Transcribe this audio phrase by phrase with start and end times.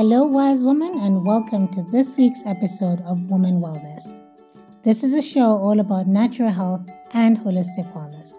[0.00, 4.22] Hello, wise woman, and welcome to this week's episode of Woman Wellness.
[4.82, 8.32] This is a show all about natural health and holistic wellness.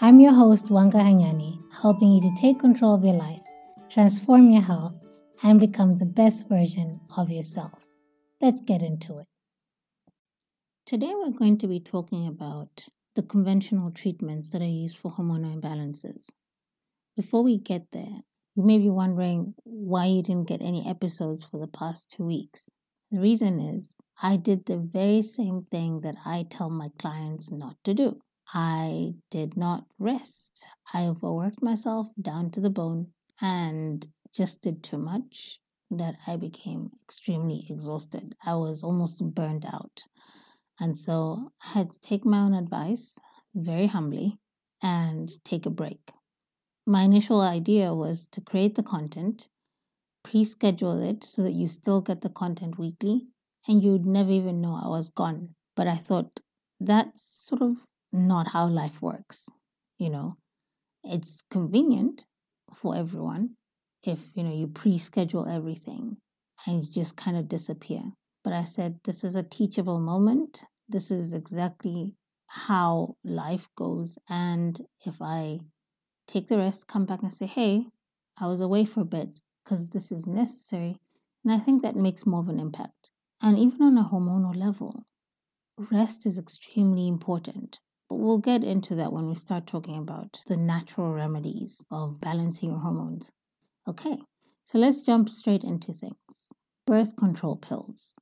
[0.00, 3.42] I'm your host, Wanga Hanyani, helping you to take control of your life,
[3.90, 4.98] transform your health,
[5.42, 7.90] and become the best version of yourself.
[8.40, 9.26] Let's get into it.
[10.86, 15.60] Today, we're going to be talking about the conventional treatments that are used for hormonal
[15.60, 16.30] imbalances.
[17.14, 18.20] Before we get there,
[18.56, 22.70] you may be wondering why you didn't get any episodes for the past two weeks.
[23.10, 27.76] The reason is I did the very same thing that I tell my clients not
[27.84, 28.20] to do.
[28.54, 30.64] I did not rest.
[30.94, 33.08] I overworked myself down to the bone
[33.42, 38.34] and just did too much that I became extremely exhausted.
[38.44, 40.04] I was almost burned out.
[40.80, 43.18] And so I had to take my own advice
[43.54, 44.38] very humbly
[44.82, 46.12] and take a break
[46.86, 49.48] my initial idea was to create the content,
[50.24, 53.28] pre schedule it so that you still get the content weekly
[53.68, 55.54] and you'd never even know I was gone.
[55.76, 56.40] But I thought
[56.80, 59.48] that's sort of not how life works.
[59.98, 60.36] You know,
[61.04, 62.24] it's convenient
[62.74, 63.50] for everyone
[64.04, 66.18] if, you know, you pre schedule everything
[66.66, 68.02] and you just kind of disappear.
[68.44, 70.64] But I said, this is a teachable moment.
[70.88, 72.14] This is exactly
[72.48, 74.18] how life goes.
[74.28, 75.60] And if I
[76.26, 77.86] take the rest, come back and say, hey,
[78.38, 80.98] I was away for a bit because this is necessary.
[81.44, 83.10] And I think that makes more of an impact.
[83.42, 85.04] And even on a hormonal level,
[85.78, 87.80] rest is extremely important.
[88.08, 92.70] But we'll get into that when we start talking about the natural remedies of balancing
[92.70, 93.32] your hormones.
[93.88, 94.18] Okay,
[94.64, 96.52] so let's jump straight into things.
[96.86, 98.14] Birth control pills.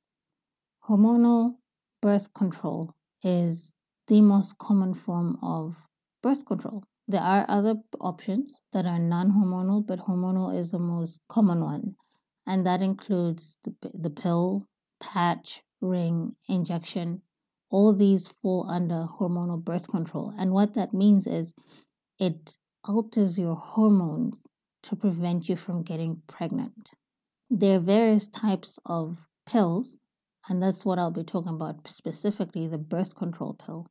[0.89, 1.55] Hormonal
[2.01, 3.73] birth control is
[4.07, 5.87] the most common form of
[6.21, 6.83] birth control.
[7.07, 11.95] There are other options that are non hormonal, but hormonal is the most common one.
[12.47, 14.67] And that includes the, the pill,
[14.99, 17.21] patch, ring, injection.
[17.69, 20.33] All these fall under hormonal birth control.
[20.37, 21.53] And what that means is
[22.19, 22.57] it
[22.87, 24.43] alters your hormones
[24.83, 26.91] to prevent you from getting pregnant.
[27.49, 29.99] There are various types of pills,
[30.47, 33.87] and that's what I'll be talking about specifically the birth control pill.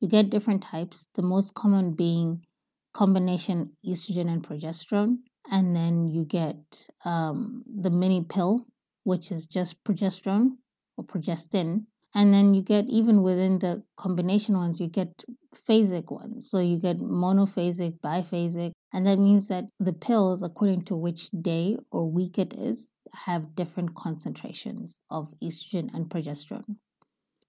[0.00, 2.44] You get different types, the most common being
[2.92, 5.18] combination estrogen and progesterone.
[5.50, 8.66] And then you get um, the mini pill,
[9.04, 10.56] which is just progesterone
[10.96, 11.86] or progestin.
[12.14, 15.24] And then you get, even within the combination ones, you get
[15.54, 16.50] phasic ones.
[16.50, 18.72] So you get monophasic, biphasic.
[18.92, 22.90] And that means that the pills, according to which day or week it is,
[23.26, 26.76] have different concentrations of estrogen and progesterone.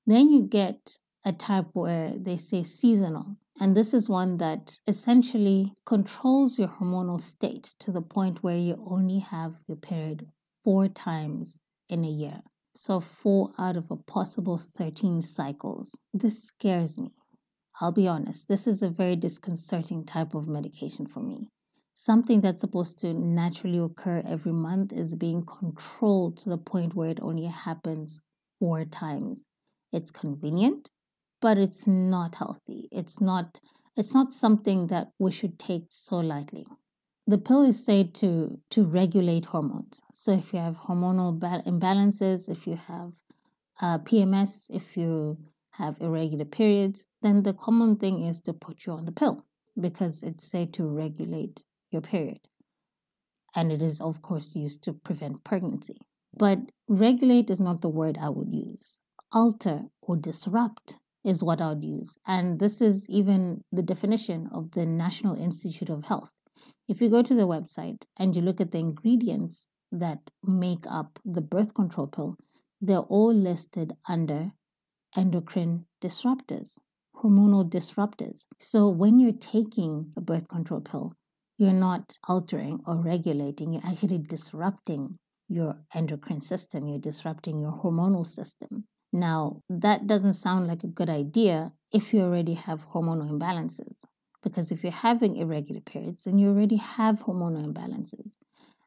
[0.06, 3.38] Then you get a type where they say seasonal.
[3.60, 8.84] And this is one that essentially controls your hormonal state to the point where you
[8.88, 10.28] only have your period
[10.64, 12.42] four times in a year.
[12.74, 15.92] So, four out of a possible 13 cycles.
[16.14, 17.12] This scares me.
[17.80, 21.50] I'll be honest, this is a very disconcerting type of medication for me.
[21.94, 27.10] Something that's supposed to naturally occur every month is being controlled to the point where
[27.10, 28.20] it only happens
[28.60, 29.48] four times.
[29.92, 30.90] It's convenient,
[31.42, 32.88] but it's not healthy.
[32.92, 33.60] It's not
[33.98, 36.66] it's not something that we should take so lightly.
[37.28, 40.00] The pill is said to to regulate hormones.
[40.14, 43.14] So if you have hormonal imbalances, if you have
[43.82, 45.38] uh, PMS, if you
[45.72, 49.46] have irregular periods, then the common thing is to put you on the pill
[49.80, 52.40] because it's said to regulate your period.
[53.56, 55.98] And it is, of course, used to prevent pregnancy.
[56.36, 59.02] But regulate is not the word I would use.
[59.34, 62.18] Alter or disrupt is what I would use.
[62.26, 66.32] And this is even the definition of the National Institute of Health.
[66.88, 71.20] If you go to the website and you look at the ingredients that make up
[71.24, 72.38] the birth control pill,
[72.80, 74.52] they're all listed under
[75.16, 76.80] endocrine disruptors,
[77.16, 78.46] hormonal disruptors.
[78.58, 81.14] So when you're taking a birth control pill,
[81.58, 88.26] you're not altering or regulating, you're actually disrupting your endocrine system, you're disrupting your hormonal
[88.26, 88.86] system.
[89.12, 94.04] Now, that doesn't sound like a good idea if you already have hormonal imbalances.
[94.42, 98.38] Because if you're having irregular periods, then you already have hormonal imbalances.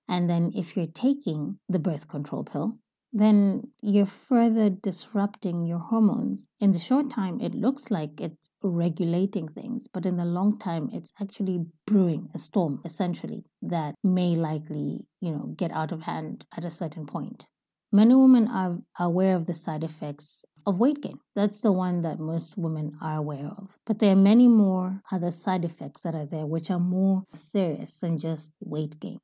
[0.09, 2.79] And then if you're taking the birth control pill,
[3.13, 6.49] then you're further disrupting your hormones.
[6.59, 10.91] In the short time, it looks like it's regulating things, but in the long time,
[10.93, 16.45] it's actually brewing a storm, essentially, that may likely, you know, get out of hand
[16.57, 17.47] at a certain point.
[17.95, 21.21] Many women are aware of the side effects of weight gain.
[21.37, 23.79] That's the one that most women are aware of.
[23.87, 27.99] But there are many more other side effects that are there which are more serious
[27.99, 29.21] than just weight gain.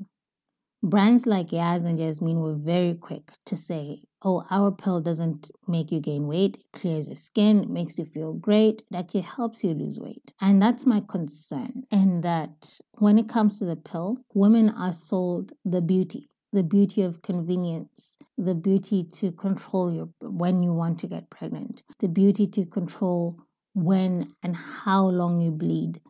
[0.84, 5.90] Brands like Yaz and Yasmin were very quick to say, oh, our pill doesn't make
[5.90, 9.74] you gain weight, it clears your skin, makes you feel great, it actually helps you
[9.74, 10.32] lose weight.
[10.40, 11.82] And that's my concern.
[11.90, 17.02] And that when it comes to the pill, women are sold the beauty the beauty
[17.02, 22.46] of convenience, the beauty to control your when you want to get pregnant, the beauty
[22.46, 23.38] to control
[23.74, 26.00] when and how long you bleed,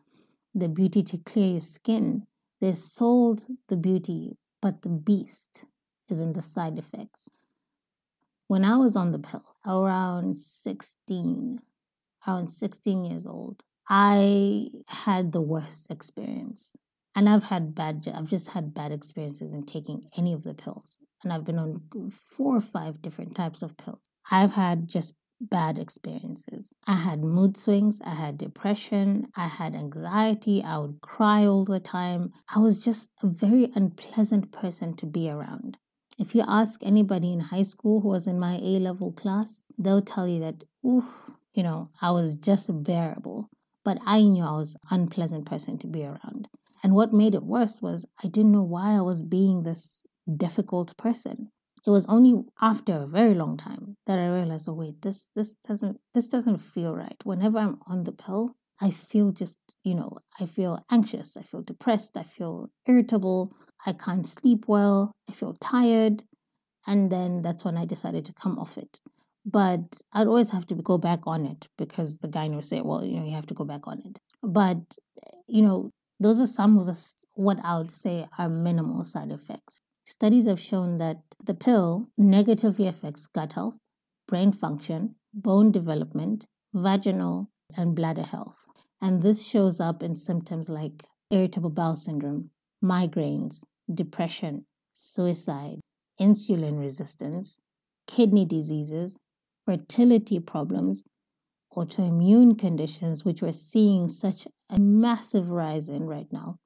[0.55, 2.27] the beauty to clear your skin.
[2.61, 5.65] They sold the beauty, but the beast
[6.09, 7.29] is in the side effects.
[8.47, 11.61] When I was on the pill, around 16,
[12.27, 16.77] around 16 years old, I had the worst experience
[17.15, 20.97] and I've had bad, I've just had bad experiences in taking any of the pills.
[21.23, 24.01] And I've been on four or five different types of pills.
[24.31, 26.75] I've had just bad experiences.
[26.87, 31.81] I had mood swings, I had depression, I had anxiety, I would cry all the
[31.81, 32.33] time.
[32.55, 35.79] I was just a very unpleasant person to be around.
[36.19, 40.03] If you ask anybody in high school who was in my A level class, they'll
[40.03, 41.07] tell you that, ooh,
[41.55, 43.49] you know, I was just bearable.
[43.83, 46.49] But I knew I was an unpleasant person to be around.
[46.83, 50.07] And what made it worse was I didn't know why I was being this
[50.37, 51.51] difficult person.
[51.87, 55.53] It was only after a very long time that I realized, oh wait, this this
[55.67, 57.17] doesn't this doesn't feel right.
[57.25, 61.63] Whenever I'm on the pill, I feel just, you know, I feel anxious, I feel
[61.63, 63.55] depressed, I feel irritable,
[63.87, 66.23] I can't sleep well, I feel tired.
[66.87, 69.01] And then that's when I decided to come off it.
[69.45, 73.05] But I'd always have to go back on it because the guy would say, well,
[73.05, 74.19] you know, you have to go back on it.
[74.43, 74.97] But,
[75.47, 75.91] you know,
[76.21, 76.97] those are some of the,
[77.35, 79.81] what I would say are minimal side effects.
[80.05, 83.79] Studies have shown that the pill negatively affects gut health,
[84.29, 88.67] brain function, bone development, vaginal and bladder health.
[89.01, 92.51] And this shows up in symptoms like irritable bowel syndrome,
[92.85, 93.63] migraines,
[93.93, 95.81] depression, suicide,
[96.21, 97.61] insulin resistance,
[98.07, 99.17] kidney diseases,
[99.65, 101.07] fertility problems,
[101.77, 106.59] autoimmune conditions, which we're seeing such a massive rise in right now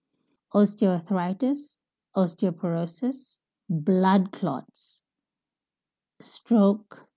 [0.54, 1.78] osteoarthritis,
[2.16, 5.02] osteoporosis, blood clots,
[6.20, 7.08] stroke,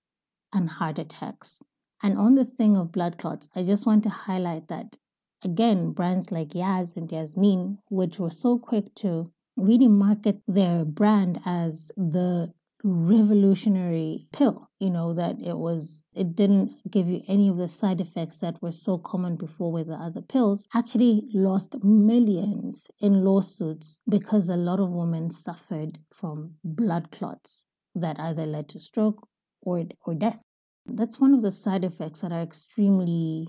[0.52, 1.62] and heart attacks.
[2.02, 4.96] And on the thing of blood clots, I just want to highlight that
[5.44, 11.40] again, brands like Yaz and Yasmin, which were so quick to really market their brand
[11.44, 12.52] as the
[12.84, 18.00] revolutionary pill you know that it was it didn't give you any of the side
[18.00, 24.00] effects that were so common before with the other pills actually lost millions in lawsuits
[24.08, 29.28] because a lot of women suffered from blood clots that either led to stroke
[29.60, 30.42] or or death.
[30.86, 33.48] That's one of the side effects that are extremely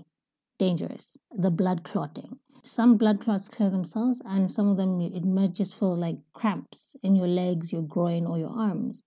[0.58, 2.38] dangerous the blood clotting.
[2.62, 6.94] Some blood clots clear themselves and some of them it might just feel like cramps
[7.02, 9.06] in your legs your groin or your arms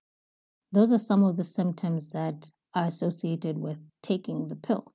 [0.74, 4.92] those are some of the symptoms that are associated with taking the pill.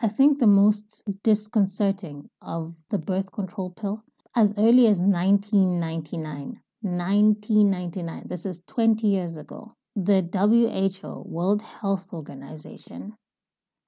[0.00, 4.02] I think the most disconcerting of the birth control pill,
[4.34, 13.14] as early as 1999, 1999, this is 20 years ago, the WHO, World Health Organization,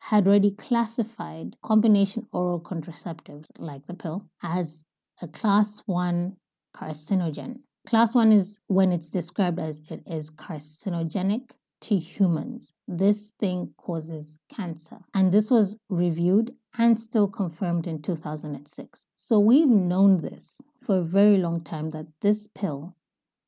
[0.02, 4.84] had already classified combination oral contraceptives like the pill as
[5.22, 6.36] a class 1
[6.76, 7.60] carcinogen.
[7.86, 11.50] Class one is when it's described as it is carcinogenic
[11.82, 12.72] to humans.
[12.88, 15.00] This thing causes cancer.
[15.12, 19.06] And this was reviewed and still confirmed in 2006.
[19.14, 22.96] So we've known this for a very long time that this pill,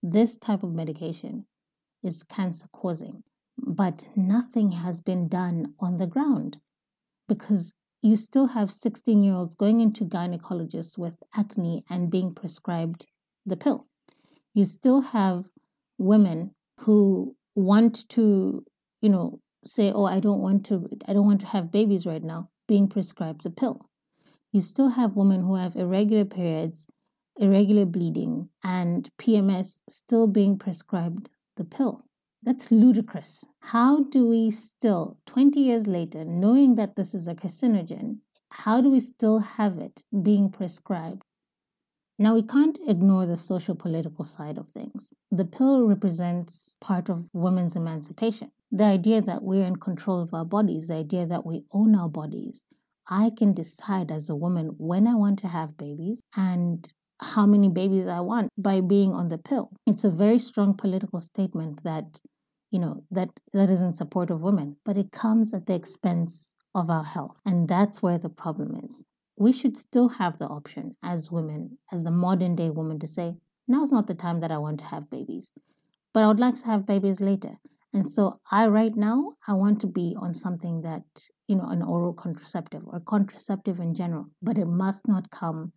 [0.03, 1.47] this type of medication,
[2.03, 3.23] is cancer causing.
[3.57, 6.59] But nothing has been done on the ground
[7.27, 13.07] because you still have 16 year olds going into gynecologists with acne and being prescribed
[13.47, 13.87] the pill
[14.57, 15.45] you still have
[15.99, 18.65] women who want to,
[19.03, 22.25] you know, say, "Oh, I don't want to I don't want to have babies right
[22.25, 23.91] now," being prescribed the pill.
[24.53, 26.87] You still have women who have irregular periods,
[27.37, 32.01] irregular bleeding, and PMS still being prescribed the pill.
[32.43, 33.45] That's ludicrous.
[33.75, 38.21] How do we still, 20 years later, knowing that this is a carcinogen,
[38.65, 41.25] how do we still have it being prescribed
[42.19, 45.13] now, we can't ignore the social political side of things.
[45.31, 48.53] The pill represents part of women's emancipation.
[48.73, 52.09] The idea that we're in control of our bodies, the idea that we own our
[52.09, 52.65] bodies.
[53.09, 57.69] I can decide as a woman when I want to have babies and how many
[57.69, 59.71] babies I want by being on the pill.
[59.87, 62.21] It's a very strong political statement that,
[62.71, 66.55] you know, that, that is in support of women, but it comes at the expense
[66.75, 67.41] of our health.
[67.45, 69.05] And that's where the problem is
[69.37, 73.37] we should still have the option as women, as a modern day woman, to say,
[73.69, 75.53] now's not the time that I want to have babies,
[76.13, 77.59] but I would like to have babies later.
[77.93, 81.05] And so I right now I want to be on something that,
[81.47, 85.73] you know, an oral contraceptive or contraceptive in general, but it must not come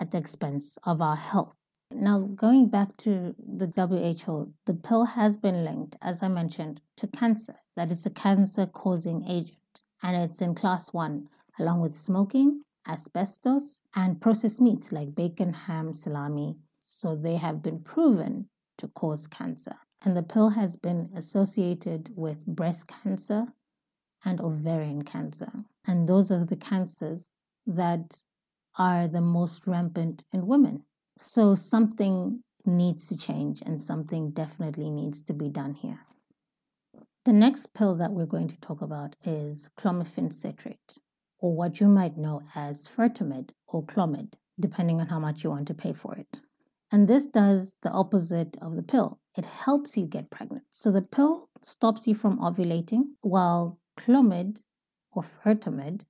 [0.00, 1.56] at the expense of our health.
[1.92, 7.06] Now, going back to the WHO, the pill has been linked, as I mentioned, to
[7.06, 7.56] cancer.
[7.76, 13.84] That is a cancer causing agent, and it's in class one, along with smoking, asbestos,
[13.94, 16.56] and processed meats like bacon, ham, salami.
[16.80, 19.76] So they have been proven to cause cancer.
[20.02, 23.46] And the pill has been associated with breast cancer
[24.24, 25.50] and ovarian cancer.
[25.86, 27.30] And those are the cancers
[27.66, 28.18] that
[28.78, 30.84] are the most rampant in women.
[31.18, 36.00] So something needs to change and something definitely needs to be done here.
[37.24, 40.98] The next pill that we're going to talk about is clomiphene citrate,
[41.38, 45.68] or what you might know as Fertomid or Clomid, depending on how much you want
[45.68, 46.40] to pay for it.
[46.90, 49.20] And this does the opposite of the pill.
[49.36, 50.64] It helps you get pregnant.
[50.70, 54.62] So the pill stops you from ovulating, while Clomid
[55.12, 56.02] or Fertomid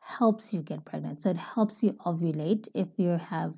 [0.00, 1.20] helps you get pregnant.
[1.20, 3.54] So it helps you ovulate if you have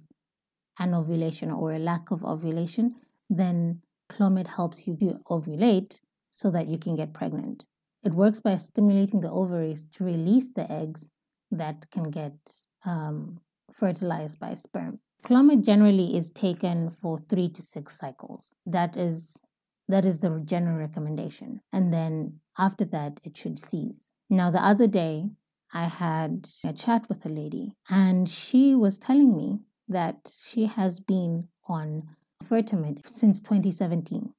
[0.79, 2.97] an ovulation or a lack of ovulation,
[3.29, 4.95] then Clomid helps you
[5.29, 7.65] ovulate so that you can get pregnant.
[8.07, 11.11] It works by stimulating the ovaries to release the eggs
[11.51, 12.37] that can get
[12.85, 13.41] um,
[13.73, 15.01] fertilized by sperm.
[15.25, 18.55] Clomid generally is taken for three to six cycles.
[18.65, 19.43] That is
[19.89, 21.63] that is the general recommendation.
[21.73, 24.13] And then after that, it should cease.
[24.31, 25.31] Now, the other day,
[25.75, 31.01] I had a chat with a lady, and she was telling me that she has
[31.01, 32.05] been on
[32.45, 34.33] Fertomid since 2017.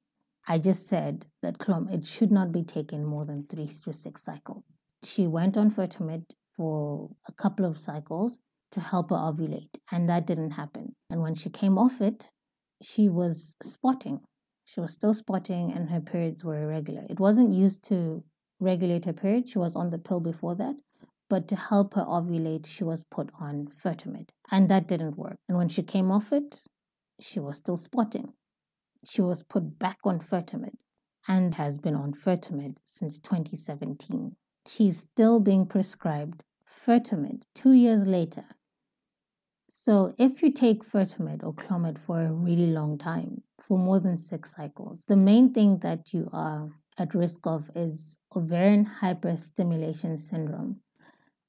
[0.50, 4.22] I just said that Clom, it should not be taken more than three to six
[4.22, 4.78] cycles.
[5.04, 6.24] She went on Fertomid
[6.56, 8.38] for a couple of cycles
[8.72, 10.96] to help her ovulate, and that didn't happen.
[11.10, 12.32] And when she came off it,
[12.82, 14.20] she was spotting.
[14.64, 17.04] She was still spotting, and her periods were irregular.
[17.10, 18.24] It wasn't used to
[18.58, 19.50] regulate her period.
[19.50, 20.76] She was on the pill before that,
[21.28, 25.36] but to help her ovulate, she was put on Fertomid, and that didn't work.
[25.46, 26.64] And when she came off it,
[27.20, 28.32] she was still spotting.
[29.04, 30.74] She was put back on Fertomid
[31.26, 34.36] and has been on Fertomid since 2017.
[34.66, 38.44] She's still being prescribed Fertomid two years later.
[39.70, 44.16] So, if you take Fertomid or Clomid for a really long time, for more than
[44.16, 50.80] six cycles, the main thing that you are at risk of is ovarian hyperstimulation syndrome,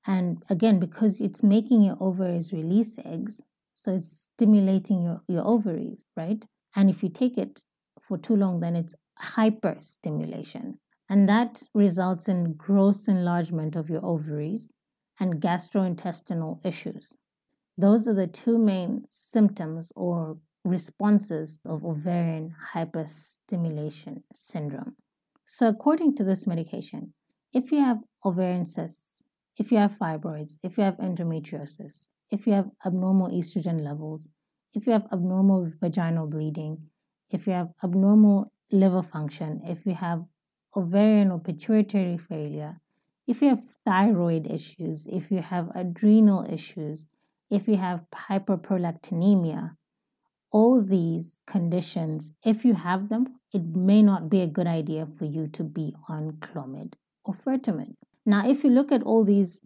[0.05, 3.41] and again, because it's making your ovaries release eggs,
[3.73, 6.45] so it's stimulating your, your ovaries, right?
[6.75, 7.63] And if you take it
[7.99, 10.75] for too long, then it's hyperstimulation.
[11.09, 14.71] And that results in gross enlargement of your ovaries
[15.19, 17.17] and gastrointestinal issues.
[17.77, 24.95] Those are the two main symptoms or responses of ovarian hyperstimulation syndrome.
[25.45, 27.13] So, according to this medication,
[27.53, 29.23] if you have ovarian cysts,
[29.57, 34.27] if you have fibroids, if you have endometriosis, if you have abnormal estrogen levels,
[34.73, 36.89] if you have abnormal vaginal bleeding,
[37.29, 40.25] if you have abnormal liver function, if you have
[40.75, 42.79] ovarian or pituitary failure,
[43.27, 47.07] if you have thyroid issues, if you have adrenal issues,
[47.49, 49.75] if you have hyperprolactinemia,
[50.51, 55.25] all these conditions, if you have them, it may not be a good idea for
[55.25, 57.93] you to be on Clomid or Fertomid.
[58.25, 59.61] Now, if you look at all these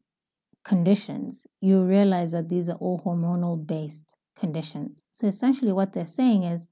[0.64, 5.04] conditions, you realize that these are all hormonal based conditions.
[5.12, 6.68] So essentially, what they're saying is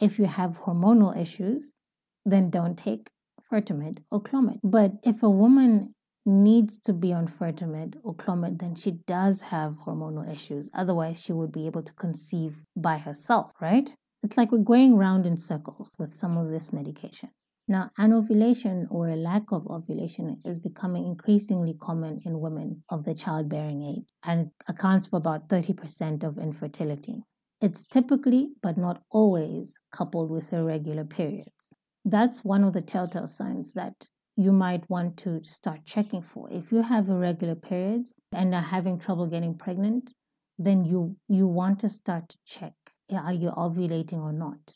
[0.00, 1.78] if you have hormonal issues,
[2.24, 3.10] then don't take
[3.50, 4.58] Fertomid or Clomid.
[4.62, 9.78] But if a woman needs to be on Fertomid or Clomid, then she does have
[9.86, 10.68] hormonal issues.
[10.74, 13.94] Otherwise, she would be able to conceive by herself, right?
[14.22, 17.30] It's like we're going round in circles with some of this medication.
[17.68, 23.14] Now, anovulation or a lack of ovulation is becoming increasingly common in women of the
[23.14, 27.24] childbearing age and accounts for about 30% of infertility.
[27.60, 31.72] It's typically, but not always, coupled with irregular periods.
[32.04, 36.48] That's one of the telltale signs that you might want to start checking for.
[36.52, 40.12] If you have irregular periods and are having trouble getting pregnant,
[40.58, 42.72] then you you want to start to check
[43.12, 44.74] are you ovulating or not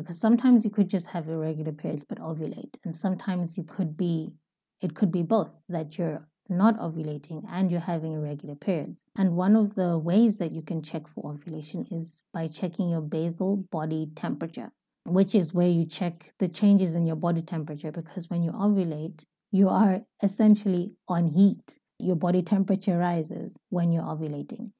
[0.00, 4.34] because sometimes you could just have irregular periods but ovulate and sometimes you could be
[4.80, 9.04] it could be both that you're not ovulating and you're having irregular periods.
[9.16, 13.02] And one of the ways that you can check for ovulation is by checking your
[13.02, 14.72] basal body temperature
[15.04, 19.24] which is where you check the changes in your body temperature because when you ovulate
[19.50, 21.78] you are essentially on heat.
[21.98, 24.72] Your body temperature rises when you're ovulating.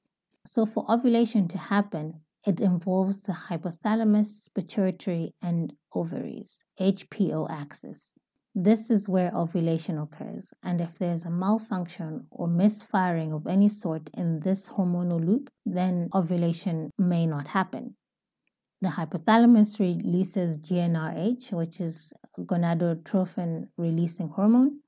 [0.46, 8.18] So for ovulation to happen It involves the hypothalamus, pituitary, and ovaries, HPO axis.
[8.54, 14.10] This is where ovulation occurs, and if there's a malfunction or misfiring of any sort
[14.14, 17.96] in this hormonal loop, then ovulation may not happen.
[18.80, 24.80] The hypothalamus releases GnRH, which is gonadotropin releasing hormone,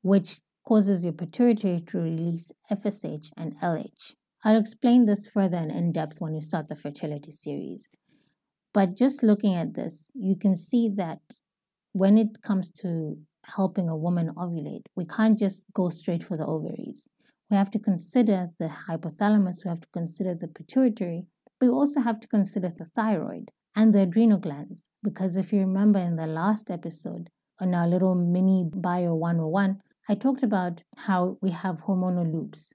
[0.00, 4.14] which causes your pituitary to release FSH and LH.
[4.44, 7.88] I'll explain this further and in depth when we start the fertility series.
[8.72, 11.18] But just looking at this, you can see that
[11.92, 16.46] when it comes to helping a woman ovulate, we can't just go straight for the
[16.46, 17.08] ovaries.
[17.50, 21.26] We have to consider the hypothalamus, we have to consider the pituitary,
[21.58, 24.88] but we also have to consider the thyroid and the adrenal glands.
[25.02, 30.14] Because if you remember in the last episode, on our little mini bio 101, I
[30.14, 32.72] talked about how we have hormonal loops.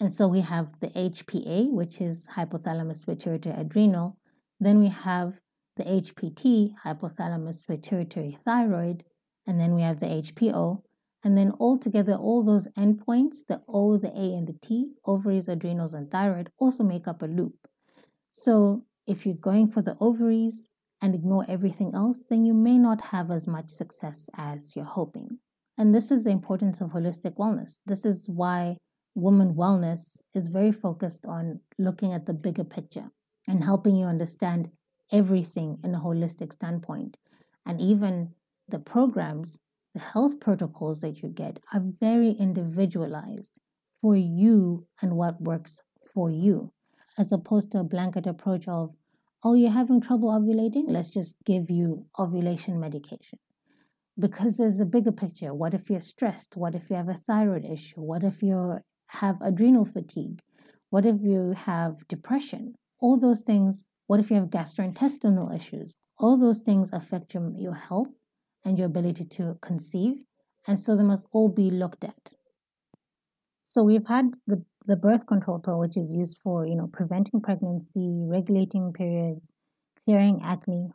[0.00, 4.18] And so we have the HPA, which is hypothalamus pituitary adrenal.
[4.58, 5.40] Then we have
[5.76, 9.04] the HPT, hypothalamus pituitary thyroid,
[9.46, 10.82] and then we have the HPO.
[11.22, 15.94] And then altogether, all those endpoints, the O, the A, and the T, ovaries, adrenals,
[15.94, 17.54] and thyroid, also make up a loop.
[18.28, 20.68] So if you're going for the ovaries
[21.00, 25.38] and ignore everything else, then you may not have as much success as you're hoping.
[25.78, 27.80] And this is the importance of holistic wellness.
[27.86, 28.76] This is why
[29.14, 33.10] woman wellness is very focused on looking at the bigger picture
[33.46, 34.70] and helping you understand
[35.12, 37.16] everything in a holistic standpoint.
[37.64, 38.34] And even
[38.68, 39.60] the programs,
[39.94, 43.52] the health protocols that you get are very individualized
[44.00, 45.80] for you and what works
[46.12, 46.72] for you,
[47.16, 48.94] as opposed to a blanket approach of,
[49.42, 50.84] oh, you're having trouble ovulating?
[50.88, 53.38] Let's just give you ovulation medication.
[54.18, 55.52] Because there's a bigger picture.
[55.54, 56.56] What if you're stressed?
[56.56, 58.00] What if you have a thyroid issue?
[58.00, 58.78] What if you
[59.08, 60.40] have adrenal fatigue?
[60.90, 62.74] What if you have depression?
[63.00, 65.96] All those things what if you have gastrointestinal issues?
[66.18, 68.14] All those things affect your, your health
[68.64, 70.24] and your ability to conceive,
[70.66, 72.34] and so they must all be looked at.
[73.64, 77.40] So we've had the, the birth control pill, which is used for you know preventing
[77.40, 79.52] pregnancy, regulating periods,
[80.04, 80.90] clearing acne,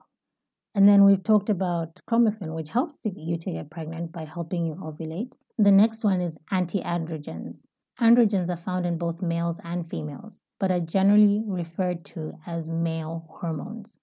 [0.76, 4.66] and then we've talked about clomiphene, which helps to, you to get pregnant by helping
[4.66, 5.34] you ovulate.
[5.58, 6.84] The next one is anti-androgens.
[6.86, 7.64] Androgens
[8.02, 13.98] are found in both males and females but are generally referred to as male hormones.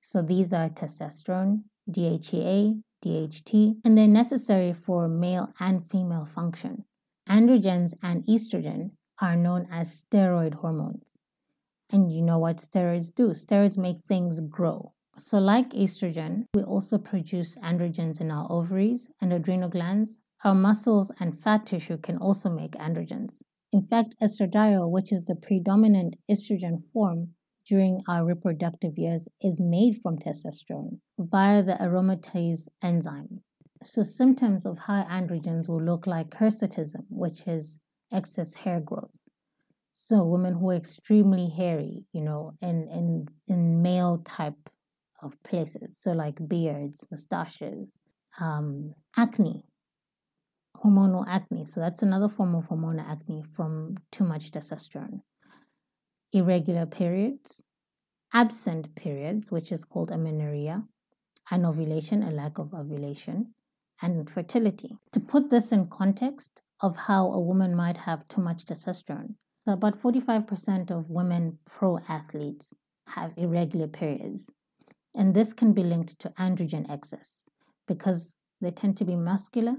[0.00, 6.84] So these are testosterone, DHEA, DHT, and they're necessary for male and female function.
[7.28, 11.02] Androgens and estrogen are known as steroid hormones.
[11.90, 13.30] And you know what steroids do?
[13.30, 14.92] Steroids make things grow.
[15.18, 20.18] So, like estrogen, we also produce androgens in our ovaries and adrenal glands.
[20.44, 23.42] Our muscles and fat tissue can also make androgens.
[23.72, 27.34] In fact, estradiol, which is the predominant estrogen form
[27.66, 33.40] during our reproductive years, is made from testosterone via the aromatase enzyme.
[33.82, 37.80] So, symptoms of high androgens will look like hirsutism, which is
[38.12, 39.28] excess hair growth.
[39.90, 44.70] So, women who are extremely hairy, you know, in, in, in male type
[45.22, 47.98] of places, so like beards, mustaches,
[48.40, 49.64] um, acne,
[50.84, 51.64] hormonal acne.
[51.64, 55.20] So that's another form of hormonal acne from too much testosterone.
[56.32, 57.62] Irregular periods,
[58.32, 60.84] absent periods, which is called amenorrhea,
[61.50, 63.54] anovulation, a lack of ovulation,
[64.02, 64.98] and fertility.
[65.12, 69.34] To put this in context of how a woman might have too much testosterone,
[69.66, 72.74] about 45% of women pro athletes
[73.08, 74.50] have irregular periods.
[75.14, 77.48] And this can be linked to androgen excess
[77.88, 79.76] because they tend to be muscular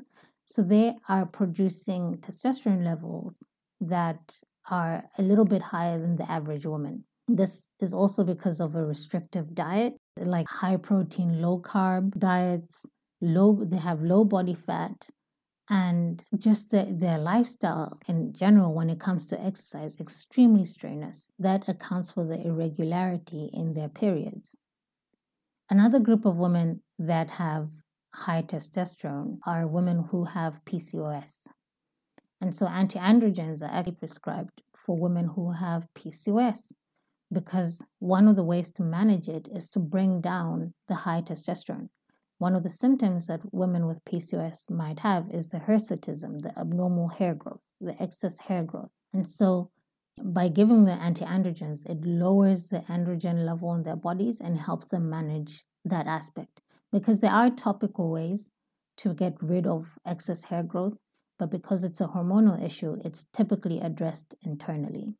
[0.47, 3.43] so they are producing testosterone levels
[3.81, 4.37] that
[4.69, 7.03] are a little bit higher than the average woman.
[7.27, 12.85] This is also because of a restrictive diet, like high protein, low carb diets,
[13.19, 15.09] low they have low body fat
[15.69, 21.29] and just the, their lifestyle in general when it comes to exercise extremely strenuous.
[21.37, 24.55] That accounts for the irregularity in their periods.
[25.69, 27.67] Another group of women that have
[28.17, 31.47] high testosterone are women who have PCOS.
[32.41, 36.73] And so antiandrogens are actually prescribed for women who have PCOS
[37.31, 41.89] because one of the ways to manage it is to bring down the high testosterone.
[42.39, 47.09] One of the symptoms that women with PCOS might have is the hirsutism, the abnormal
[47.09, 48.91] hair growth, the excess hair growth.
[49.13, 49.69] And so
[50.23, 55.09] by giving the antiandrogens, it lowers the androgen level in their bodies and helps them
[55.09, 58.49] manage that aspect because there are topical ways
[58.97, 60.97] to get rid of excess hair growth,
[61.37, 65.15] but because it's a hormonal issue, it's typically addressed internally.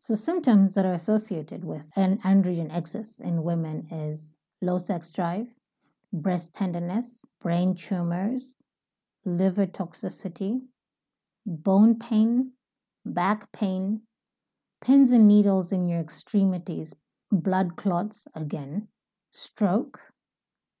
[0.00, 5.54] So, symptoms that are associated with an androgen excess in women is low sex drive,
[6.12, 8.58] breast tenderness, brain tumors,
[9.24, 10.60] liver toxicity,
[11.46, 12.52] bone pain,
[13.06, 14.02] back pain,
[14.84, 16.94] pins and needles in your extremities,
[17.32, 18.88] blood clots again,
[19.30, 20.12] stroke,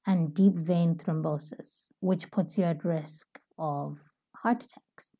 [0.06, 5.16] and deep vein thrombosis, which puts you at risk of heart attacks.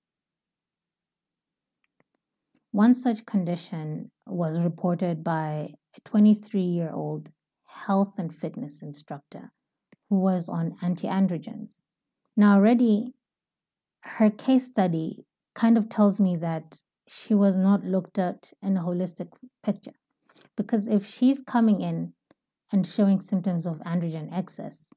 [2.70, 7.30] One such condition was reported by a 23 year old
[7.66, 9.52] health and fitness instructor
[10.10, 11.82] who was on antiandrogens.
[12.36, 13.14] Now, already
[14.02, 18.82] her case study kind of tells me that she was not looked at in a
[18.82, 19.28] holistic
[19.62, 19.92] picture.
[20.56, 22.13] Because if she's coming in
[22.74, 24.92] and showing symptoms of androgen excess,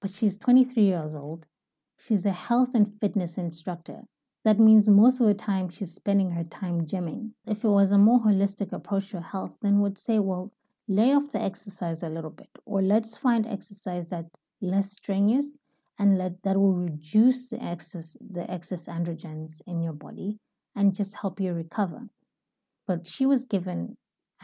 [0.00, 1.46] but she's 23 years old,
[1.96, 4.00] she's a health and fitness instructor.
[4.44, 7.30] That means most of the time she's spending her time gymming.
[7.46, 10.52] If it was a more holistic approach to health, then would say, well,
[10.88, 14.28] lay off the exercise a little bit, or let's find exercise that's
[14.60, 15.58] less strenuous
[15.96, 20.38] and let that will reduce the excess the excess androgens in your body
[20.74, 22.08] and just help you recover.
[22.88, 23.96] But she was given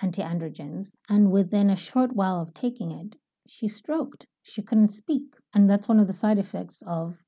[0.02, 3.16] antiandrogens, and within a short while of taking it,
[3.48, 4.26] she stroked.
[4.42, 5.36] She couldn't speak.
[5.54, 7.24] And that's one of the side effects of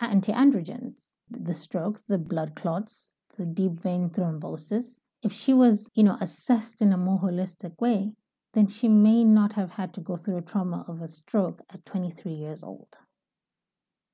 [0.00, 4.98] antiandrogens the strokes, the blood clots, the deep vein thrombosis.
[5.22, 8.12] If she was, you know, assessed in a more holistic way,
[8.52, 11.84] then she may not have had to go through a trauma of a stroke at
[11.84, 12.96] 23 years old.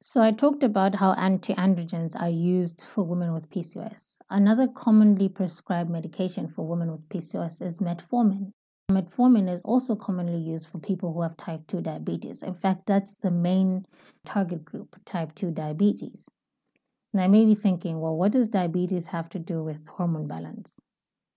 [0.02, 4.16] So, I talked about how antiandrogens are used for women with PCOS.
[4.30, 8.52] Another commonly prescribed medication for women with PCOS is metformin.
[8.90, 12.42] Metformin is also commonly used for people who have type 2 diabetes.
[12.42, 13.84] In fact, that's the main
[14.24, 16.30] target group, type 2 diabetes.
[17.12, 20.80] Now, I may be thinking, well, what does diabetes have to do with hormone balance?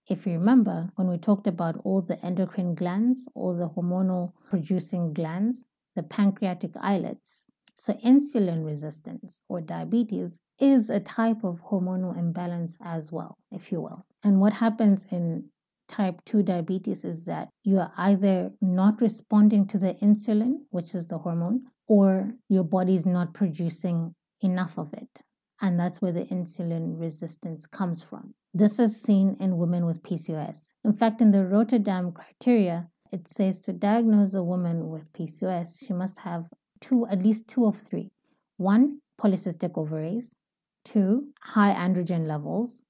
[0.10, 5.14] If you remember, when we talked about all the endocrine glands, all the hormonal producing
[5.14, 5.66] glands,
[5.98, 7.44] the pancreatic islets,
[7.76, 13.82] so, insulin resistance or diabetes is a type of hormonal imbalance as well, if you
[13.82, 14.06] will.
[14.24, 15.50] And what happens in
[15.88, 21.08] type 2 diabetes is that you are either not responding to the insulin, which is
[21.08, 25.22] the hormone, or your body is not producing enough of it.
[25.62, 28.34] And that's where the insulin resistance comes from.
[28.54, 30.74] This is seen in women with PCOS.
[30.84, 35.94] In fact, in the Rotterdam criteria, it says to diagnose a woman with PCOS, she
[35.94, 36.46] must have
[36.84, 38.12] two, at least two of three.
[38.58, 40.36] One, polycystic ovaries.
[40.84, 42.82] Two, high androgen levels.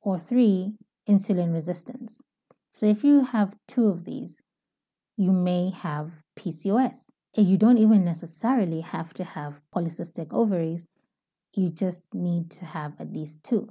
[0.00, 0.72] Or three,
[1.06, 2.22] insulin resistance.
[2.70, 4.40] So if you have two of these,
[5.18, 7.10] you may have PCOS.
[7.36, 10.88] You don't even necessarily have to have polycystic ovaries.
[11.54, 13.68] You just need to have at least two.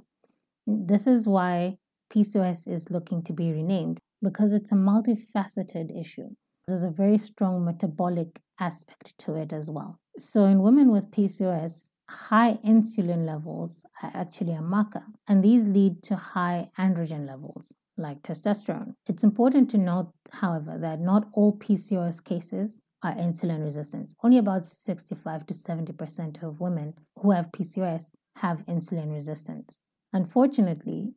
[0.64, 1.78] This is why
[2.14, 6.30] PCOS is looking to be renamed because it's a multifaceted issue.
[6.72, 10.00] There's a very strong metabolic aspect to it as well.
[10.16, 16.02] So, in women with PCOS, high insulin levels are actually a marker, and these lead
[16.04, 18.94] to high androgen levels like testosterone.
[19.06, 24.14] It's important to note, however, that not all PCOS cases are insulin resistant.
[24.24, 29.82] Only about 65 to 70% of women who have PCOS have insulin resistance.
[30.14, 31.12] Unfortunately,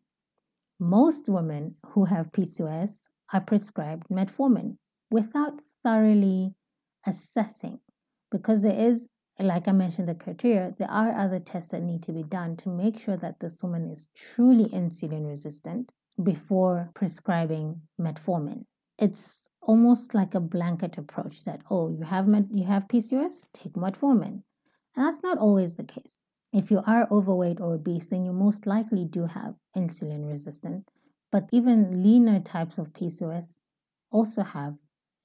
[0.81, 4.75] most women who have PCOS are prescribed metformin,
[5.09, 6.53] without thoroughly
[7.05, 7.79] assessing
[8.31, 9.07] because there is
[9.39, 12.69] like I mentioned, the criteria, there are other tests that need to be done to
[12.69, 15.91] make sure that this woman is truly insulin resistant
[16.21, 18.63] before prescribing metformin.
[18.97, 23.73] It's almost like a blanket approach that, oh, you have met, you have PCOS, take
[23.73, 24.43] metformin.
[24.95, 26.17] And that's not always the case.
[26.53, 30.87] If you are overweight or obese, then you most likely do have insulin resistant.
[31.29, 33.57] But even leaner types of PCOS
[34.11, 34.75] also have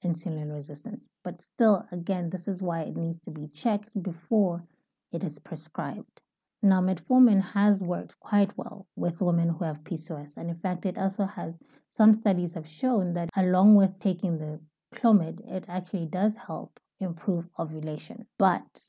[0.03, 1.07] insulin resistance.
[1.23, 4.65] But still, again, this is why it needs to be checked before
[5.11, 6.21] it is prescribed.
[6.63, 10.97] Now, metformin has worked quite well with women who have PCOS, and in fact, it
[10.97, 11.59] also has
[11.89, 14.61] some studies have shown that along with taking the
[14.93, 18.27] Clomid, it actually does help improve ovulation.
[18.37, 18.87] But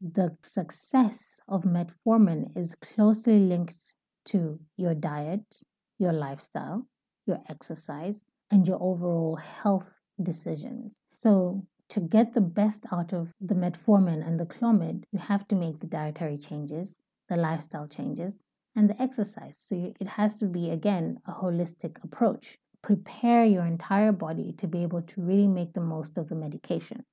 [0.00, 3.94] the success of metformin is closely linked
[4.26, 5.58] to your diet,
[5.98, 6.88] your lifestyle,
[7.26, 10.98] your exercise, and your overall health decisions.
[11.14, 15.54] So, to get the best out of the metformin and the clomid, you have to
[15.54, 18.42] make the dietary changes, the lifestyle changes,
[18.74, 19.60] and the exercise.
[19.62, 22.58] So, it has to be, again, a holistic approach.
[22.82, 27.04] Prepare your entire body to be able to really make the most of the medication.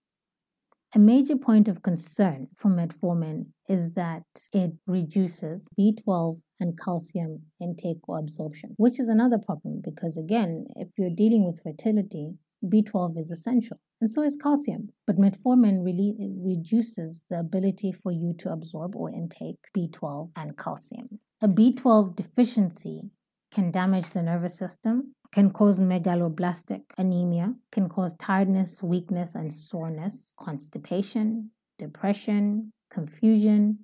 [0.95, 7.99] A major point of concern for metformin is that it reduces B12 and calcium intake
[8.07, 13.31] or absorption, which is another problem because, again, if you're dealing with fertility, B12 is
[13.31, 14.89] essential, and so is calcium.
[15.07, 20.57] But metformin really uh, reduces the ability for you to absorb or intake B12 and
[20.57, 21.19] calcium.
[21.41, 23.11] A B12 deficiency
[23.51, 30.35] can damage the nervous system, can cause megaloblastic anemia, can cause tiredness, weakness, and soreness,
[30.39, 33.79] constipation, depression, confusion,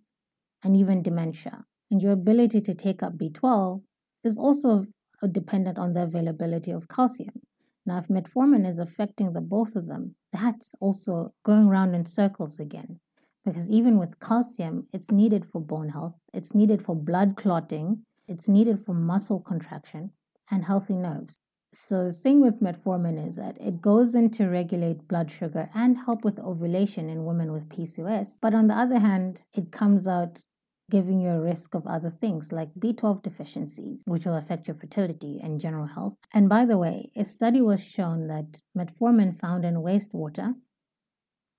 [0.64, 1.64] and even dementia.
[1.92, 3.82] And your ability to take up B12
[4.24, 4.86] is also
[5.32, 7.42] dependent on the availability of calcium.
[7.86, 12.60] Now, if metformin is affecting the both of them, that's also going around in circles
[12.60, 13.00] again.
[13.46, 18.48] Because even with calcium, it's needed for bone health, it's needed for blood clotting, it's
[18.48, 20.12] needed for muscle contraction
[20.50, 21.38] and healthy nerves.
[21.72, 25.98] So the thing with metformin is that it goes in to regulate blood sugar and
[25.98, 28.38] help with ovulation in women with PCOS.
[28.42, 30.44] But on the other hand, it comes out
[30.90, 35.40] giving you a risk of other things like B12 deficiencies, which will affect your fertility
[35.42, 36.16] and general health.
[36.34, 40.56] And by the way, a study was shown that metformin found in wastewater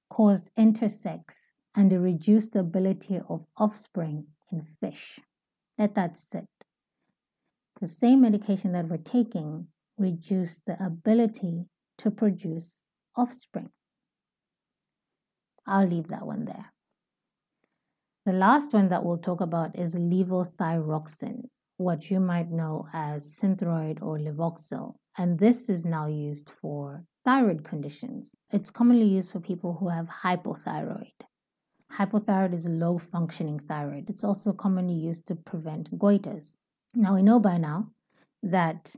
[0.09, 5.19] caused intersex and a reduced ability of offspring in fish.
[5.77, 6.47] Let that sit.
[7.81, 9.67] The same medication that we're taking
[9.99, 11.67] reduced the ability
[11.99, 13.71] to produce offspring.
[15.67, 16.73] I'll leave that one there.
[18.27, 21.43] The last one that we'll talk about is levothyroxine,
[21.77, 24.97] what you might know as Synthroid or Levoxyl.
[25.17, 28.33] And this is now used for thyroid conditions.
[28.53, 31.13] It's commonly used for people who have hypothyroid.
[31.93, 34.11] Hypothyroid is a low functioning thyroid.
[34.11, 36.57] It's also commonly used to prevent goiters.
[36.97, 37.93] Now we know by now
[38.43, 38.97] that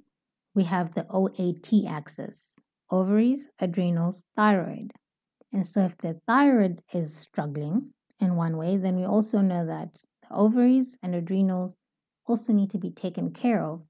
[0.55, 2.57] we have the OAT axis
[2.91, 4.93] ovaries, adrenals, thyroid.
[5.53, 10.01] And so if the thyroid is struggling, in one way, then we also know that
[10.23, 11.77] the ovaries and adrenals
[12.27, 13.87] also need to be taken care of.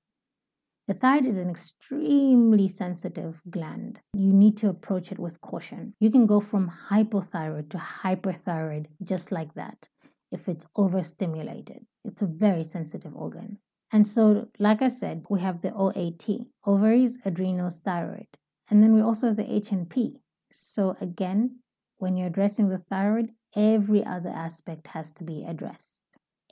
[0.87, 4.01] The thyroid is an extremely sensitive gland.
[4.15, 5.95] You need to approach it with caution.
[6.01, 9.89] You can go from hypothyroid to hyperthyroid just like that
[10.33, 11.85] if it's overstimulated.
[12.05, 13.59] It's a very sensitive organ.
[13.93, 18.29] And so, like I said, we have the OAT, ovaries, adrenals, thyroid.
[18.71, 20.17] And then we also have the HNP.
[20.51, 21.61] So again,
[21.97, 26.05] when you're addressing the thyroid, every other aspect has to be addressed.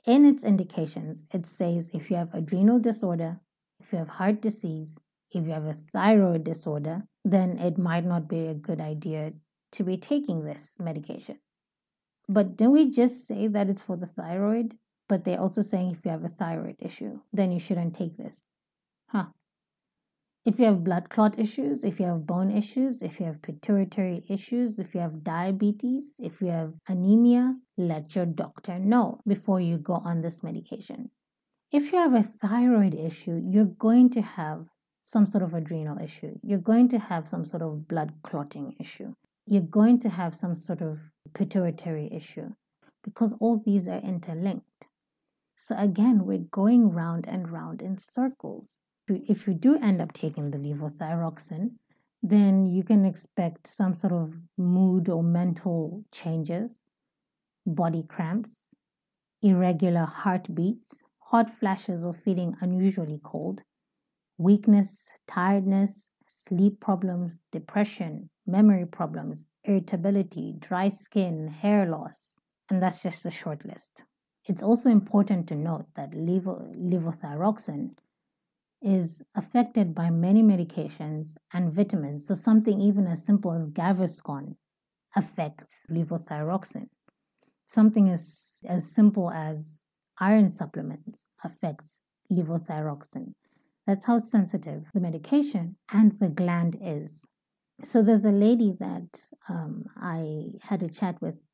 [0.05, 3.39] In its indications, it says if you have adrenal disorder,
[3.79, 4.97] if you have heart disease,
[5.31, 9.33] if you have a thyroid disorder, then it might not be a good idea
[9.73, 11.39] to be taking this medication.
[12.29, 14.75] But didn't we just say that it's for the thyroid?
[15.09, 18.45] But they're also saying if you have a thyroid issue, then you shouldn't take this.
[19.09, 19.27] Huh.
[20.47, 24.23] If you have blood clot issues, if you have bone issues, if you have pituitary
[24.29, 29.77] issues, if you have diabetes, if you have anemia, let your doctor know before you
[29.77, 31.11] go on this medication.
[31.69, 34.69] If you have a thyroid issue, you're going to have
[35.03, 36.39] some sort of adrenal issue.
[36.41, 39.15] You're going to have some sort of blood clotting issue.
[39.45, 42.51] You're going to have some sort of pituitary issue
[43.03, 44.87] because all these are interlinked.
[45.57, 48.77] So again, we're going round and round in circles
[49.07, 51.71] if you do end up taking the levothyroxine,
[52.21, 56.89] then you can expect some sort of mood or mental changes,
[57.65, 58.73] body cramps,
[59.41, 63.61] irregular heartbeats, hot flashes or feeling unusually cold,
[64.37, 72.39] weakness, tiredness, sleep problems, depression, memory problems, irritability, dry skin, hair loss.
[72.69, 74.03] And that's just a short list.
[74.45, 77.91] It's also important to note that levo- levothyroxine
[78.81, 82.27] is affected by many medications and vitamins.
[82.27, 84.55] So, something even as simple as Gaviscon
[85.15, 86.89] affects levothyroxine.
[87.65, 89.87] Something as, as simple as
[90.19, 93.33] iron supplements affects levothyroxine.
[93.85, 97.25] That's how sensitive the medication and the gland is.
[97.83, 101.47] So, there's a lady that um, I had a chat with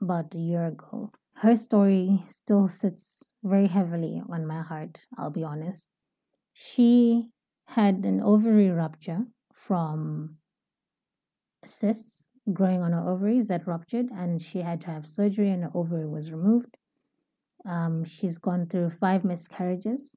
[0.00, 1.12] about a year ago.
[1.36, 5.88] Her story still sits very heavily on my heart, I'll be honest
[6.58, 7.28] she
[7.66, 10.38] had an ovary rupture from
[11.62, 15.70] cysts growing on her ovaries that ruptured, and she had to have surgery, and her
[15.74, 16.78] ovary was removed.
[17.66, 20.16] Um, she's gone through five miscarriages.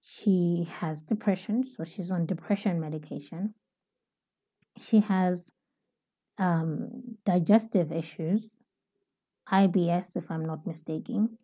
[0.00, 3.54] She has depression, so she's on depression medication.
[4.80, 5.52] She has
[6.36, 8.58] um, digestive issues,
[9.52, 11.38] IBS, if I'm not mistaken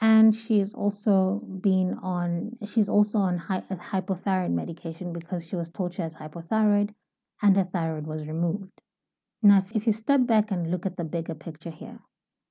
[0.00, 5.94] and she's also been on she's also on hy- hypothyroid medication because she was told
[5.94, 6.90] she has hypothyroid
[7.42, 8.80] and her thyroid was removed
[9.42, 11.98] now if, if you step back and look at the bigger picture here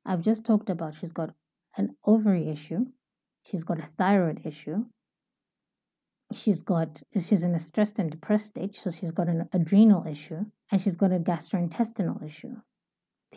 [0.05, 1.33] i've just talked about she's got
[1.77, 2.85] an ovary issue
[3.49, 4.85] she's got a thyroid issue,
[6.33, 10.45] she's got she's in a stressed and depressed stage, so she's got an adrenal issue,
[10.71, 12.57] and she's got a gastrointestinal issue.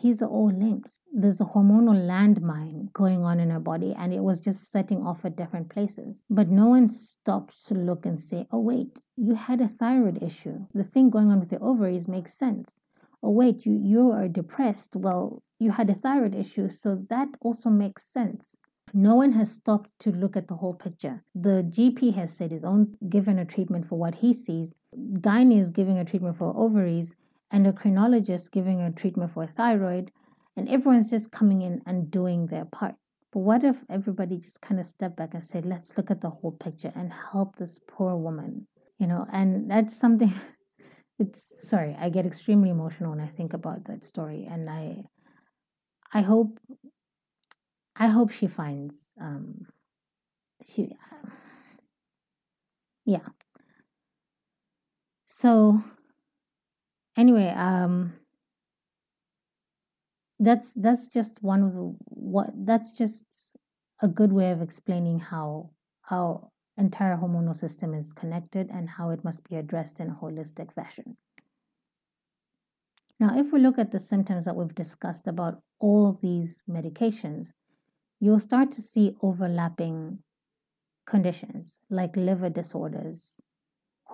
[0.01, 0.99] These are all linked.
[1.13, 5.23] There's a hormonal landmine going on in her body, and it was just setting off
[5.25, 6.25] at different places.
[6.29, 10.65] But no one stopped to look and say, oh, wait, you had a thyroid issue.
[10.73, 12.79] The thing going on with your ovaries makes sense.
[13.21, 14.95] Oh, wait, you, you are depressed.
[14.95, 18.55] Well, you had a thyroid issue, so that also makes sense.
[18.93, 21.23] No one has stopped to look at the whole picture.
[21.35, 24.75] The GP has said he's own given a treatment for what he sees.
[24.95, 27.15] Gynae is giving a treatment for ovaries
[27.53, 30.11] endocrinologist giving a treatment for thyroid,
[30.55, 32.95] and everyone's just coming in and doing their part.
[33.31, 36.29] But what if everybody just kind of stepped back and said, let's look at the
[36.29, 38.67] whole picture and help this poor woman?
[38.97, 40.33] You know, and that's something
[41.19, 44.47] it's sorry, I get extremely emotional when I think about that story.
[44.49, 45.05] And I
[46.13, 46.59] I hope
[47.95, 49.67] I hope she finds um
[50.65, 50.95] she
[53.05, 53.27] yeah.
[55.23, 55.83] So
[57.17, 58.13] anyway um
[60.39, 63.55] that's that's just one of the what that's just
[64.01, 65.69] a good way of explaining how
[66.09, 70.73] our entire hormonal system is connected and how it must be addressed in a holistic
[70.73, 71.17] fashion.
[73.19, 77.53] Now if we look at the symptoms that we've discussed about all these medications
[78.19, 80.19] you'll start to see overlapping
[81.05, 83.41] conditions like liver disorders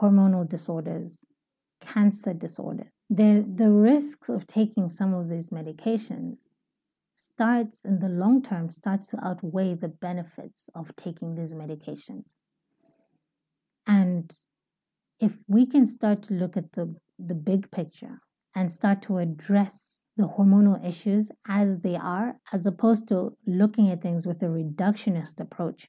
[0.02, 1.26] hormonal disorders
[1.82, 2.92] cancer disorders.
[3.10, 6.48] The, the risks of taking some of these medications
[7.16, 12.36] starts in the long term starts to outweigh the benefits of taking these medications.
[13.86, 14.32] And
[15.20, 18.22] if we can start to look at the, the big picture
[18.56, 24.02] and start to address the hormonal issues as they are, as opposed to looking at
[24.02, 25.88] things with a reductionist approach,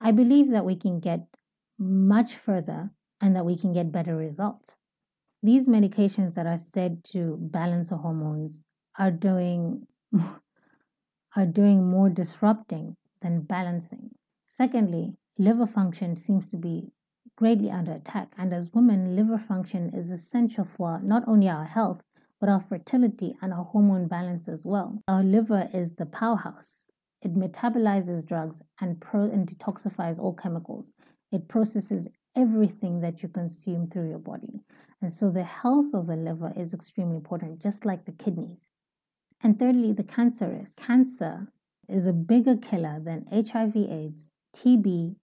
[0.00, 1.26] I believe that we can get
[1.78, 4.76] much further and that we can get better results.
[5.42, 8.64] These medications that are said to balance the hormones
[8.98, 9.86] are doing
[11.36, 14.10] are doing more disrupting than balancing.
[14.46, 16.92] Secondly, liver function seems to be
[17.36, 22.02] greatly under attack, and as women, liver function is essential for not only our health
[22.40, 25.02] but our fertility and our hormone balance as well.
[25.06, 26.90] Our liver is the powerhouse.
[27.22, 30.94] It metabolizes drugs and, pro- and detoxifies all chemicals.
[31.30, 34.60] It processes everything that you consume through your body.
[35.02, 38.70] And so the health of the liver is extremely important, just like the kidneys.
[39.42, 40.80] And thirdly, the cancer risk.
[40.80, 41.48] Cancer
[41.88, 45.16] is a bigger killer than HIV, AIDS, TB,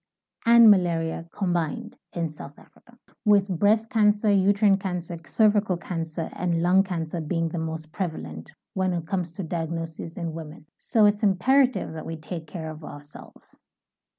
[0.44, 6.82] and malaria combined in South Africa, with breast cancer, uterine cancer, cervical cancer, and lung
[6.82, 10.66] cancer being the most prevalent when it comes to diagnosis in women.
[10.76, 13.56] So it's imperative that we take care of ourselves.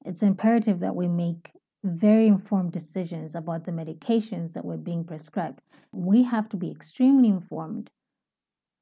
[0.04, 1.50] It's imperative that we make
[1.82, 5.60] very informed decisions about the medications that were being prescribed.
[5.92, 7.90] We have to be extremely informed.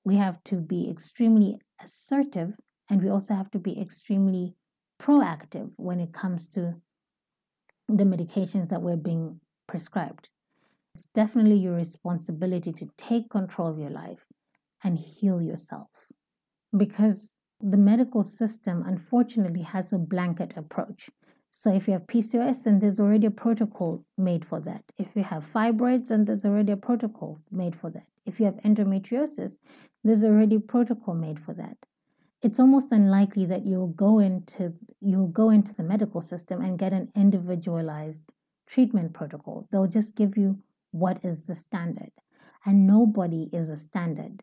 [0.05, 2.55] We have to be extremely assertive,
[2.91, 4.55] and we also have to be extremely
[5.01, 6.77] proactive when it comes to
[7.89, 10.29] the medications that were being prescribed.
[10.95, 14.27] It's definitely your responsibility to take control of your life
[14.83, 15.89] and heal yourself
[16.77, 21.11] because the medical system unfortunately has a blanket approach.
[21.51, 24.85] So if you have PCOS, then there's already a protocol made for that.
[24.97, 28.07] If you have fibroids, then there's already a protocol made for that.
[28.27, 29.57] If you have endometriosis,
[30.05, 31.77] there's already a protocol made for that.
[32.41, 36.93] It's almost unlikely that you'll go into you'll go into the medical system and get
[36.93, 38.33] an individualized
[38.67, 39.67] treatment protocol.
[39.73, 40.59] They'll just give you
[40.93, 42.13] what is the standard.
[42.65, 44.43] And nobody is a standard.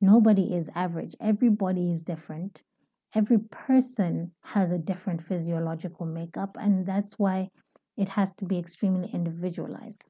[0.00, 1.16] Nobody is average.
[1.20, 2.62] Everybody is different
[3.14, 7.50] every person has a different physiological makeup, and that's why
[7.96, 10.04] it has to be extremely individualized.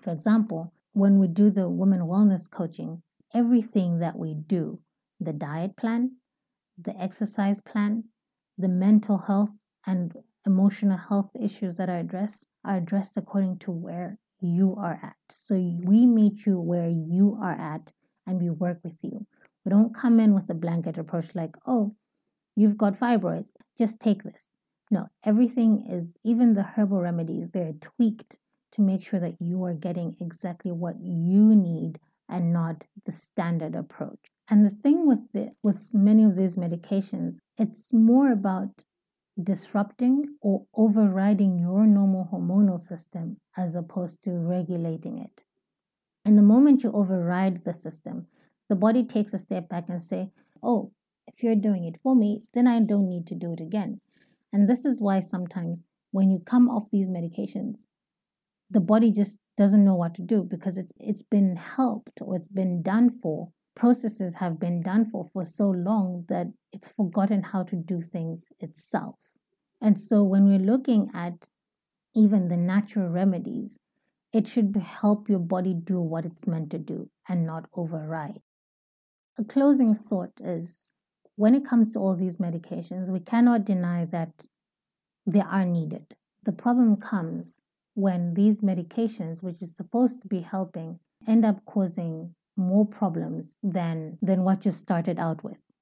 [0.00, 3.02] For example, when we do the women wellness coaching,
[3.34, 4.80] everything that we do,
[5.20, 6.16] the diet plan,
[6.80, 8.04] the exercise plan,
[8.56, 10.12] the mental health and
[10.46, 15.16] emotional health issues that are addressed are addressed according to where you are at.
[15.30, 17.92] So we meet you where you are at
[18.26, 19.26] and we work with you.
[19.64, 21.94] We don't come in with a blanket approach like, oh,
[22.56, 24.54] you've got fibroids, just take this.
[24.90, 28.38] No, everything is, even the herbal remedies, they're tweaked
[28.72, 31.98] to make sure that you are getting exactly what you need
[32.28, 34.18] and not the standard approach.
[34.50, 38.84] And the thing with the, with many of these medications, it's more about
[39.42, 45.44] disrupting or overriding your normal hormonal system as opposed to regulating it.
[46.24, 48.26] And the moment you override the system,
[48.68, 50.30] the body takes a step back and say,
[50.62, 50.92] "Oh,
[51.26, 54.00] if you're doing it for me, then I don't need to do it again."
[54.52, 57.84] And this is why sometimes when you come off these medications,
[58.70, 62.48] the body just doesn't know what to do because it's it's been helped or it's
[62.48, 63.52] been done for.
[63.74, 68.52] Processes have been done for for so long that it's forgotten how to do things
[68.60, 69.16] itself.
[69.80, 71.48] And so when we're looking at
[72.14, 73.78] even the natural remedies
[74.32, 78.40] it should help your body do what it's meant to do and not override
[79.38, 80.92] a closing thought is
[81.36, 84.46] when it comes to all these medications we cannot deny that
[85.26, 86.14] they are needed
[86.44, 87.60] the problem comes
[87.98, 94.16] when these medications, which is supposed to be helping, end up causing more problems than,
[94.22, 95.74] than what you started out with.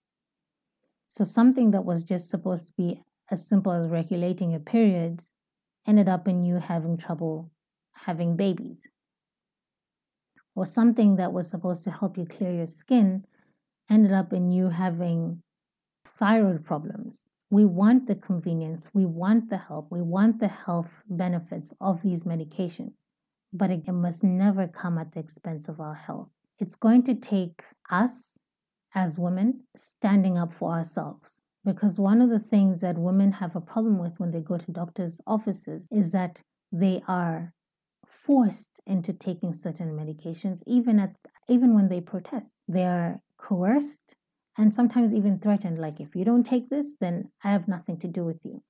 [1.09, 5.35] So, something that was just supposed to be as simple as regulating your periods
[5.87, 7.51] ended up in you having trouble
[8.07, 8.89] having babies.
[10.55, 13.27] Or something that was supposed to help you clear your skin
[13.89, 15.43] ended up in you having
[16.05, 21.73] thyroid problems we want the convenience, we want the help, we want the health benefits
[21.81, 22.95] of these medications,
[23.53, 26.31] but it must never come at the expense of our health.
[26.59, 28.39] It's going to take us
[28.95, 31.43] as women standing up for ourselves.
[31.65, 34.71] Because one of the things that women have a problem with when they go to
[34.71, 37.53] doctors' offices is that they are
[38.07, 41.17] forced into taking certain medications, even at
[41.49, 42.55] even when they protest.
[42.69, 44.15] They are coerced
[44.59, 48.09] and sometimes even threatened, like, if you don't take this, then I have nothing to
[48.09, 48.63] do with you.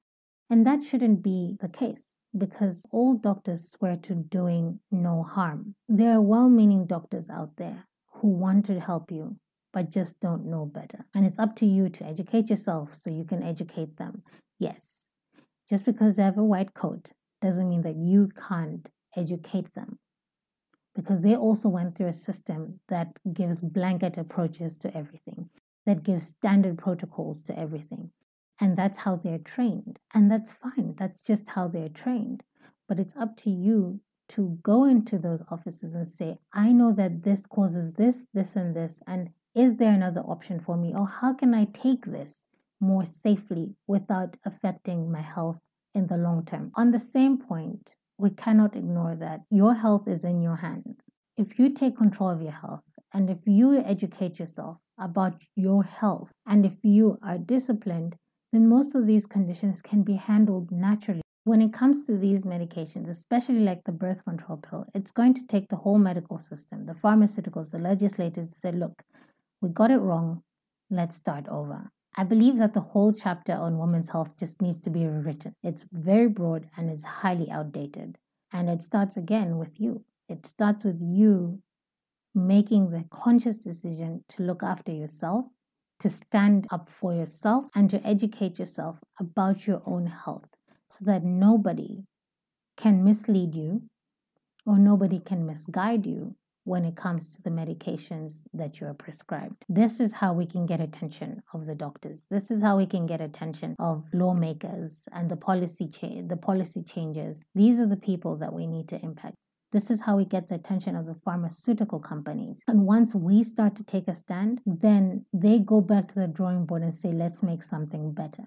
[0.48, 5.74] And that shouldn't be the case because all doctors swear to doing no harm.
[5.88, 9.36] There are well meaning doctors out there who want to help you,
[9.72, 11.06] but just don't know better.
[11.14, 14.22] And it's up to you to educate yourself so you can educate them.
[14.58, 15.16] Yes,
[15.68, 17.12] just because they have a white coat
[17.42, 19.98] doesn't mean that you can't educate them
[20.96, 25.50] because they also went through a system that gives blanket approaches to everything
[25.86, 28.10] that gives standard protocols to everything.
[28.60, 29.98] And that's how they're trained.
[30.12, 30.94] And that's fine.
[30.98, 32.42] That's just how they're trained.
[32.88, 37.22] But it's up to you to go into those offices and say, I know that
[37.22, 39.00] this causes this, this, and this.
[39.06, 40.92] And is there another option for me?
[40.94, 42.46] Or how can I take this
[42.80, 45.60] more safely without affecting my health
[45.94, 46.72] in the long term?
[46.74, 51.10] On the same point, we cannot ignore that your health is in your hands.
[51.36, 56.32] If you take control of your health and if you educate yourself about your health.
[56.46, 58.16] And if you are disciplined,
[58.52, 61.22] then most of these conditions can be handled naturally.
[61.44, 65.46] When it comes to these medications, especially like the birth control pill, it's going to
[65.46, 69.02] take the whole medical system, the pharmaceuticals, the legislators to say, look,
[69.60, 70.42] we got it wrong,
[70.90, 71.90] let's start over.
[72.16, 75.54] I believe that the whole chapter on women's health just needs to be rewritten.
[75.62, 78.16] It's very broad and it's highly outdated.
[78.52, 80.04] And it starts again with you.
[80.28, 81.60] It starts with you
[82.34, 85.46] making the conscious decision to look after yourself,
[86.00, 90.56] to stand up for yourself, and to educate yourself about your own health
[90.88, 92.04] so that nobody
[92.76, 93.82] can mislead you
[94.64, 96.34] or nobody can misguide you
[96.66, 99.64] when it comes to the medications that you are prescribed.
[99.68, 102.22] This is how we can get attention of the doctors.
[102.28, 106.82] This is how we can get attention of lawmakers and the policy cha- the policy
[106.82, 107.44] changes.
[107.54, 109.36] These are the people that we need to impact.
[109.70, 112.62] This is how we get the attention of the pharmaceutical companies.
[112.66, 116.66] And once we start to take a stand, then they go back to the drawing
[116.66, 118.46] board and say, let's make something better.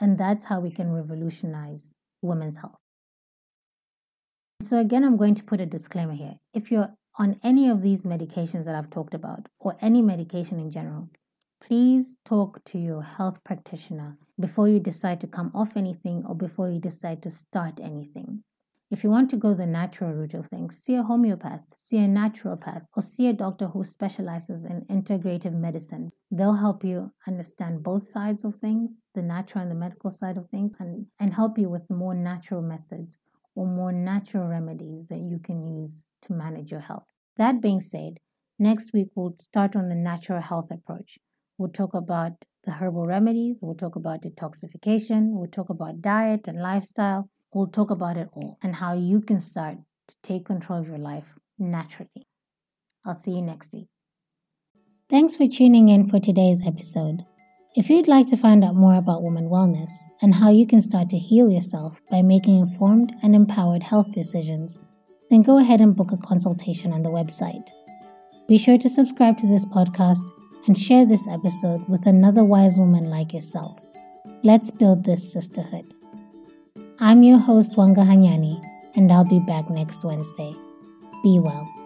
[0.00, 1.92] And that's how we can revolutionize
[2.22, 2.78] women's health.
[4.62, 6.36] So, again, I'm going to put a disclaimer here.
[6.54, 10.70] If you're on any of these medications that I've talked about, or any medication in
[10.70, 11.10] general,
[11.62, 16.70] please talk to your health practitioner before you decide to come off anything or before
[16.70, 18.42] you decide to start anything.
[18.90, 22.06] If you want to go the natural route of things, see a homeopath, see a
[22.06, 26.10] naturopath, or see a doctor who specializes in integrative medicine.
[26.30, 30.46] They'll help you understand both sides of things, the natural and the medical side of
[30.46, 33.18] things, and, and help you with more natural methods
[33.54, 37.08] or more natural remedies that you can use to manage your health.
[37.36, 38.18] That being said,
[38.58, 41.18] next week we'll start on the natural health approach.
[41.58, 42.32] We'll talk about
[42.64, 47.90] the herbal remedies, we'll talk about detoxification, we'll talk about diet and lifestyle, We'll talk
[47.90, 49.76] about it all and how you can start
[50.08, 52.26] to take control of your life naturally.
[53.04, 53.88] I'll see you next week.
[55.10, 57.26] Thanks for tuning in for today's episode.
[57.76, 59.90] If you'd like to find out more about women wellness
[60.22, 64.80] and how you can start to heal yourself by making informed and empowered health decisions,
[65.32, 67.70] then go ahead and book a consultation on the website.
[68.48, 70.30] Be sure to subscribe to this podcast
[70.66, 73.80] and share this episode with another wise woman like yourself.
[74.42, 75.94] Let's build this sisterhood.
[77.00, 78.62] I'm your host, Wanga Hanyani,
[78.94, 80.54] and I'll be back next Wednesday.
[81.22, 81.81] Be well.